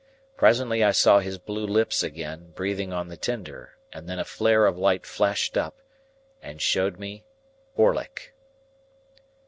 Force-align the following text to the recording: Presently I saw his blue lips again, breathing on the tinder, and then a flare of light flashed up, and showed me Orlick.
Presently 0.35 0.83
I 0.83 0.93
saw 0.93 1.19
his 1.19 1.37
blue 1.37 1.63
lips 1.67 2.01
again, 2.01 2.53
breathing 2.55 2.91
on 2.91 3.09
the 3.09 3.15
tinder, 3.17 3.77
and 3.93 4.09
then 4.09 4.17
a 4.17 4.25
flare 4.25 4.65
of 4.65 4.75
light 4.75 5.05
flashed 5.05 5.55
up, 5.57 5.77
and 6.41 6.59
showed 6.59 6.97
me 6.97 7.23
Orlick. 7.75 8.33